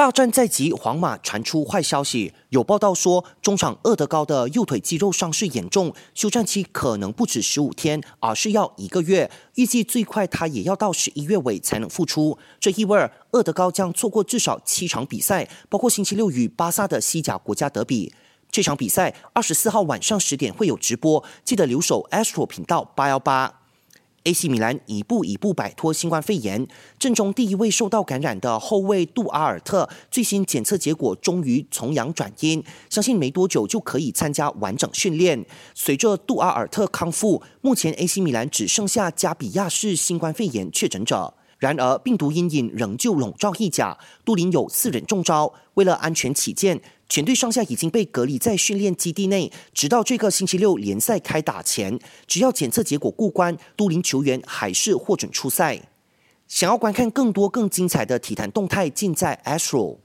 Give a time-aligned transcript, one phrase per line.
[0.00, 2.32] 大战在即，皇马传出坏消息。
[2.48, 9.30] 有报道说，中场厄德高的右腿肌肉伤势严重，休战期可能不止十五天，而是要一个月。
[9.56, 12.38] 预计最快他也要到十一月尾才能复出。
[12.58, 18.10] 这意味着厄德高将错过至少七场比赛，包括星期六与巴萨的西甲国家德比。
[18.50, 23.59] 这场比赛二十四号晚上十点会有直播，记得留守 Astro 频道八幺八。
[24.24, 26.66] AC 米兰一步一步摆脱新冠肺炎，
[26.98, 35.46] 阵中第一位受到感染的后卫杜阿尔特，最新检测结果终于从阳转阴，相信没多久就可以参加完整训练。
[35.74, 41.34] 随着杜阿尔特康复，目前 AC 米兰只剩下加比亚式新冠肺炎确诊者。
[41.58, 45.52] 然而，病毒阴影仍旧笼罩意甲，杜林有四人中招。
[45.74, 51.98] 为了安全起见，全队上下已经被隔离在训练基地内，直到这个星期六联赛开打前。
[52.28, 55.90] 只要检测结果过关，都灵球员还是获准出赛。
[56.46, 59.98] 想要观看更多更精彩的体坛动态，尽在 Astro。